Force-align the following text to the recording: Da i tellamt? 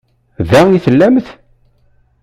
Da 0.49 0.61
i 0.75 0.79
tellamt? 0.85 1.27